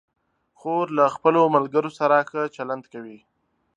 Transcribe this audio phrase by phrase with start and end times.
[0.59, 3.19] خور له خپلو ملګرو سره ښه چلند کوي.